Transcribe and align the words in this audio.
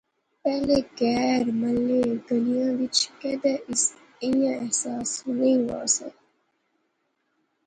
پہلے 0.43 0.77
کہر، 0.97 1.43
محلے، 1.59 2.01
گلیا 2.27 2.67
وچ 2.79 2.97
کیدے 3.19 3.53
اس 3.69 3.83
ایہہ 4.23 4.53
احساس 4.63 5.09
نہسا 5.37 6.07
وہا 6.07 6.09